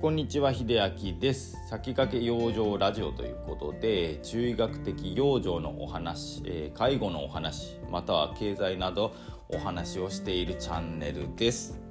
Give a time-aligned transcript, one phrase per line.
[0.00, 0.80] こんにちは秀
[1.12, 1.58] 明です。
[1.68, 9.12] 先駆け養生ラジオということで中医学的養生のお話、えー、介護のお話または経済など
[9.50, 11.89] お話をしているチャンネルです。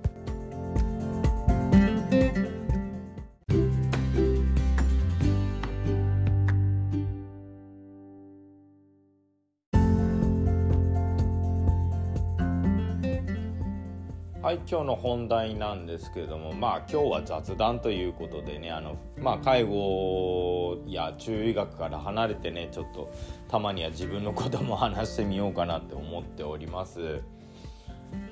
[14.41, 23.11] はい今日の本題なんですけれどもまあ今日は雑談ということでねあの、まあ、介護や中医学から離れてねちょっと
[23.49, 27.19] たまには自分のことも話してみようかなって思っております。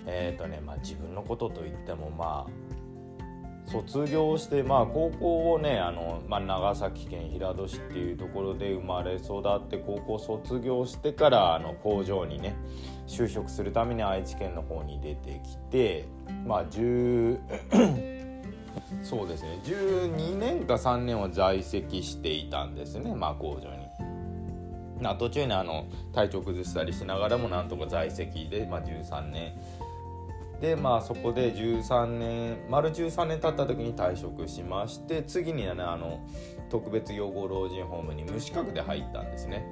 [0.06, 2.52] えっ、ー、とねまあ自分のことといってもまあ
[3.68, 12.56] 卒業して、まあ、高校をねあの、まあ、長崎県平戸市っていうところで生まれ育って高校卒業してからあの工場にね
[13.08, 16.08] 就職するために愛知県の方に出てきて
[16.46, 17.40] まあ10
[19.04, 23.88] そうですね12年か3年は在籍していたんですね、まあ、工場に。
[25.02, 29.54] な途中にあの体調崩したりしながらもなんとか在籍で、まあ、13年
[30.61, 36.19] でまあそこで13年丸13年経った時に退職しまして次にはねあの
[36.69, 39.66] 特別養護老人ホームに無資格で入ったんですね。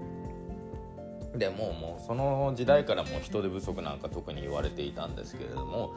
[1.36, 5.94] でもうもうその時代からもう人手不足なんか特に言われていたんですけれども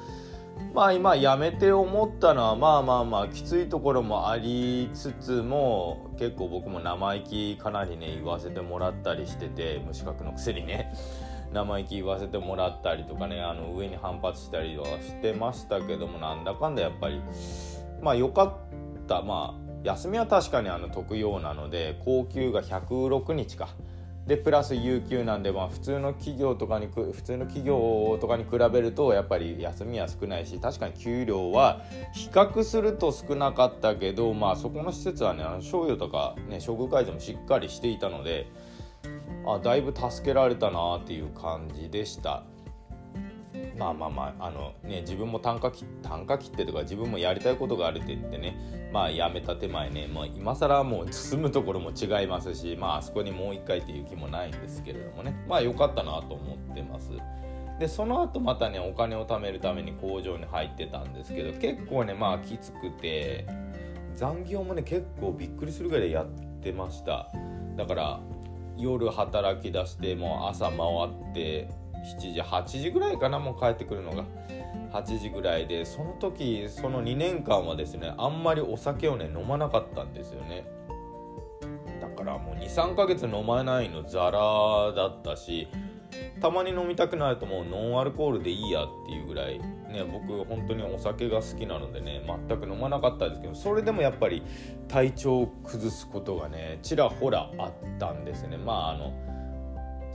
[0.74, 10.92] まあ今辞めて思ったのはまあまあまあきついところもありつつも結構僕も生意気かなりね言わせてもらったりしてて無資格のくせにね。
[11.52, 17.20] 生意気言わせてもらったりとかねあの上に反発したりはしてましたけどもなんだかんだやっぱり
[18.02, 23.68] まあ良かったまあ休みは確かにあの特養なので高級が106日か。
[24.28, 31.80] でプラス有給なんで、まあ、普通の企業とかに普通の企業とかに比べるとやっぱり休みは少ないし確かに給料は
[32.12, 38.48] 比較すると少なかったけど、まあ、そこの施設はねあの賞与とか、ね、処遇改善もしっかりしていたので
[39.54, 42.44] あだいぶ助けられたなっていう感じでした。
[43.76, 57.10] まあまあまああのね自分も単価切単価切ってとか自分もやりたいことがあるって言ってねまあやめた手前ねもう今更もう進むところも違いますしまああそこにもう一回っていう気もないんですけれどもねまあ良かったなと思ってます。
[57.78, 63.46] でその後またねお金を貯めるために工場に入ってたんですけど結構ねまあきつくて
[64.16, 66.26] 残業もね結構びっくりするぐらいやっ
[66.60, 67.30] てました
[67.76, 68.20] だから
[68.78, 70.76] 夜働き出してもう朝回
[71.30, 71.68] って
[72.20, 74.24] 7時8時ぐらいかなもう帰ってくるのが。
[74.92, 80.66] 8時ぐらいでその時その2年間はですねあんまりお酒をね飲まなかったんですよね。
[82.00, 85.68] だからもう23ヶ月飲まないのザラだったし
[86.40, 94.42] たまに飲みたくなるともうノンアルコールでいいやっていうぐらいね僕本当にお酒が好きなのでね全く飲まなかったですけどそれでもやっぱり
[94.88, 98.56] 体調を崩すことがねちらほらあったんですね。
[98.56, 99.12] まああの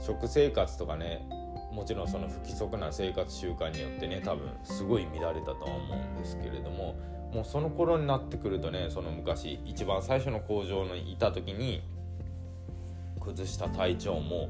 [0.00, 1.26] 食生活とかね
[1.72, 6.94] もちろんその不規則な生活習慣によってね多分すごい乱れたとは思うんですけれども
[7.32, 11.82] もうその頃になってくるとねその昔一番最初の工場にいた時に
[13.20, 14.48] 崩した体調も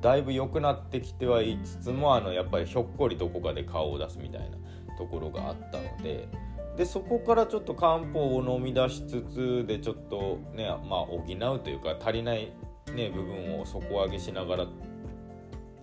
[0.00, 4.56] だいぶ良くなってきてはいつつもあのやっぱりひょっこりどこかで顔を出すみたいな
[4.96, 6.28] ところがあったので
[6.76, 12.52] でそこからちょっと漢方を飲み出しつつでちょっとねまあ補うというか足りない、
[12.94, 14.66] ね、部分を底上げしながら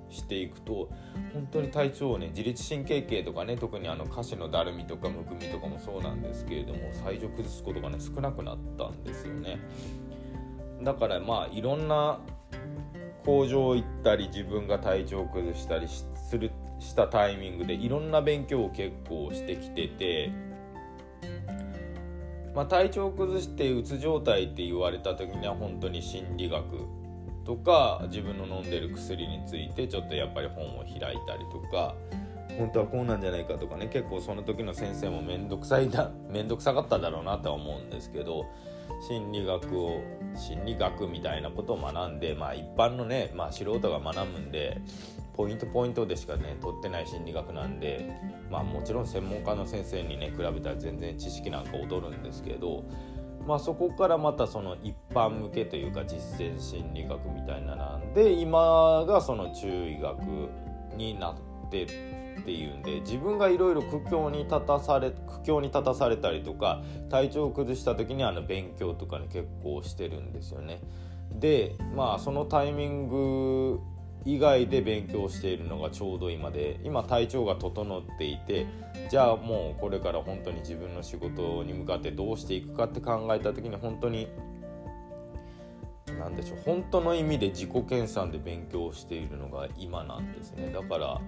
[0.09, 0.90] していくと
[1.34, 9.59] 本当に体調をね自律神経系とかね特にあの下肢のだるみとかむくみとかもそうなんですけれども最初崩すことがね少なくなったんですよね。
[10.81, 12.20] だからまあいろんな
[13.25, 20.31] 工場行ったり自分が体調を崩したりするしたタイミングでいろんな勉強を結構してきてて、
[22.53, 26.63] まあ、体調を崩してうつ状態って言われた時には本当に心理学
[27.46, 31.96] とか自分の飲んでる薬についてちょっとやっぱり本を開いたりとか
[32.58, 38.46] 本当はこうなんじゃないかとかね結構その時の先生も面倒くさいだ 面倒くさかっただろうなとは思うんですけど
[39.07, 40.00] 心理学を
[40.36, 44.81] 心理学みたいなことを学んでまあ一般のね、まあ、素人が学ぶんで
[45.36, 48.10] ポイントポイントでしかね取ってない心理学なんで
[48.50, 52.84] まあもちろん専門家の先生にね比べたら全然知識なんか劣るんですけど
[53.46, 60.50] まあそこからまたその一般向けというか実践心理学みたいななんで今がその中医学
[60.96, 70.80] になってっていうんで自分がいろいろ苦境に立たされ苦境に立たされたりとか体調を崩した時にあの勉強とかね結構してるんですよね。
[71.31, 73.80] でまあそのタイミング
[74.25, 78.68] 以外で勉強しているのがちょうど今で今体調が整っていて
[79.09, 84.27] じゃあもうこれから本当に自分の仕事に向かってどうしていくかって考えた時に本当に
[86.19, 91.21] 何でしょう本当の意味で自己研鑽で勉強しているのが今なんですねだから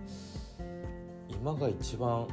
[1.39, 2.27] 今が一番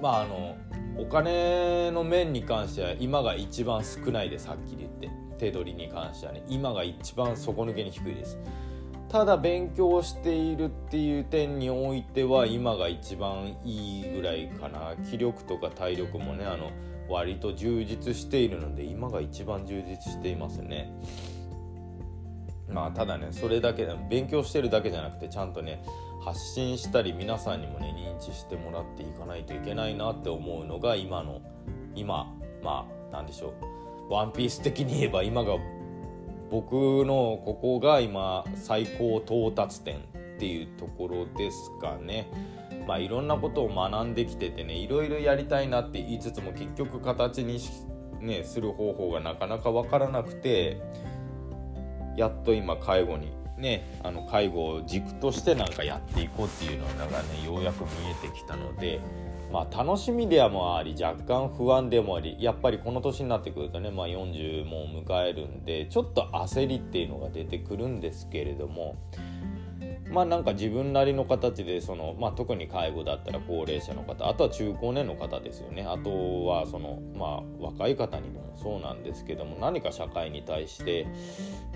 [0.00, 0.56] まああの
[0.98, 5.24] お金の面に関しては今が一番少ないですはっきり言って。
[5.38, 6.42] 手取りに関してはね。
[6.48, 8.38] 今が一番底抜けに低いです。
[9.08, 14.94] ただ勉強しているっていう点においては今が一番いいぐらいかな。
[15.10, 16.70] 気力とか体力もねあの
[17.08, 20.92] 割と充実しているので今が一番充実していますね。
[22.68, 25.84] まあただねそれだけ勉強してるだけじゃなくてちゃんとね
[26.24, 31.42] 発信したり皆さんにもね認知してもらっていかないといけないなって思うのが今の
[31.94, 32.32] 今
[32.62, 33.52] まあ何でしょ
[34.08, 35.56] うワンピース的に言えば今が
[36.50, 36.72] 僕
[37.04, 40.00] のここが今最高到達点っ
[40.38, 42.30] ていうところですかね。
[42.86, 47.58] まあいろんなことを学んできててねいろいろやりたいなって言いつつも結局形に
[48.20, 50.80] ね、する方法がなかなか分からなくて
[52.16, 59.00] やっと今介護にねあの介護を軸としてなんかやっていこうっていうのがねようやく見えてきたので。
[59.52, 68.96] まあ、楽しみでもあり若干不安でもありやっぱりこの年になってくるとね、まあ、40も迎えるんでちょっと焦りっていうのが出てくるんですけれども
[70.10, 81.06] まあなんか自分なりの形でその、まあ、特に介護だったら高齢者の方あとは中高年の方ですよねあとはその、まあ、若い方にもそうなんですけども何か社会に対して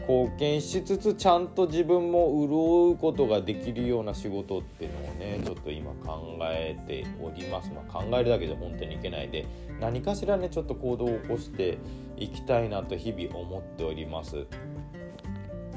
[0.01, 9.47] 貢献しつつちゃんと自分も潤うことができるような仕事っていうのをねちょっと今考えております、まあ、考えるだけじゃ本当にいけないで
[9.81, 11.79] 何かしらねちょっと行動を起こして
[12.17, 14.47] いきたいなと日々思っております。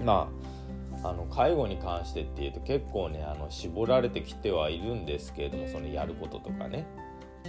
[0.04, 0.61] まあ
[1.04, 6.86] あの介護に関してっていうと結構ねあの絞られてきてはいるんですけれどもそのやることとかね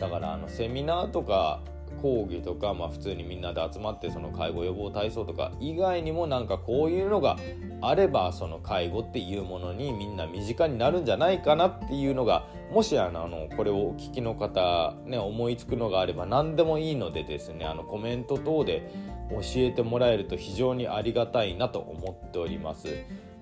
[0.00, 1.60] だからあのセミナーとか
[2.00, 7.36] 講義とか、まあ、普通にみんなで集まってその介護予防体操とか以外にもなんかこういうのが
[7.80, 18.90] あればその介護っていうものにみんな身近になるんじゃないかなっていうのがもしあのこれをお聞きの方、ね、思いつくのがあれば何でもいいのでですねあのコメント等で
[19.30, 22.88] 教えてもらえると非常にありがたいなと思っております。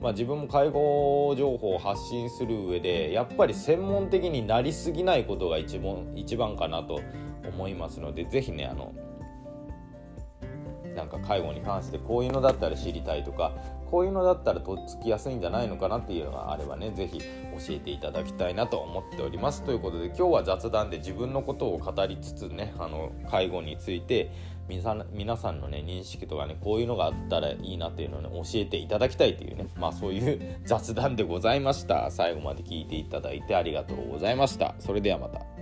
[0.00, 7.00] まあ、自分も介護情報を発信する上でやっぱり専門的になりすぎないことが一番一番かなと
[7.46, 8.92] 思いますので是非ねあの
[11.10, 13.52] か介護に関してこういうのだったら知りたいとか
[13.90, 17.24] こういうのだったらとっつきやすいんじゃないのかなっていうのがあればね是非教
[17.70, 19.62] えていただきたいなと思っております。
[19.64, 24.30] ということで今日は雑談で自分のことを語りつつねあの介護について
[24.68, 32.10] 皆さんのね認識とかねこういうのがあったらいいなっていうのを、ね、教えていただきたいというねまあそういう雑談でございました。
[32.12, 34.76] 最後まで聞いていただいてありがとうございました。
[34.78, 35.59] それではまた。